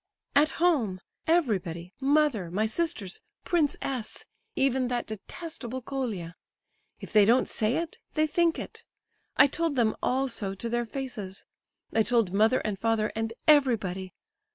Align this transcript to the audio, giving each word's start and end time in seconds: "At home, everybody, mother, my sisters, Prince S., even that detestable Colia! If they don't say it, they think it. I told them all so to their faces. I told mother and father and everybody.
"At 0.33 0.49
home, 0.57 0.99
everybody, 1.27 1.93
mother, 2.01 2.49
my 2.49 2.65
sisters, 2.65 3.21
Prince 3.45 3.77
S., 3.83 4.25
even 4.55 4.87
that 4.87 5.05
detestable 5.05 5.83
Colia! 5.83 6.35
If 6.99 7.13
they 7.13 7.23
don't 7.23 7.47
say 7.47 7.77
it, 7.77 7.99
they 8.15 8.25
think 8.25 8.57
it. 8.57 8.83
I 9.37 9.45
told 9.45 9.75
them 9.75 9.95
all 10.01 10.27
so 10.27 10.55
to 10.55 10.69
their 10.69 10.87
faces. 10.87 11.45
I 11.93 12.01
told 12.01 12.33
mother 12.33 12.61
and 12.61 12.79
father 12.79 13.11
and 13.15 13.31
everybody. 13.47 14.15